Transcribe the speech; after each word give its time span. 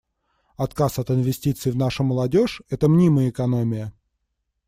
Отказ 0.55 0.97
от 0.97 1.11
инвестиций 1.11 1.71
в 1.71 1.75
нашу 1.75 2.03
молодежь— 2.03 2.63
это 2.69 2.89
мнимая 2.89 3.29
экономия. 3.29 3.93